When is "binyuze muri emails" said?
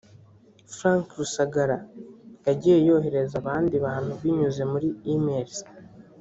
4.21-5.55